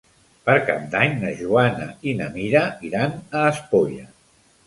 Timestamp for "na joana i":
1.23-2.15